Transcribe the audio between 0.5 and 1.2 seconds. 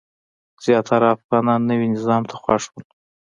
زیاتره